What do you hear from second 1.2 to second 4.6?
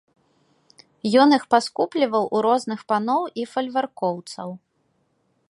Ён іх паскупліваў у розных паноў і фальваркоўцаў.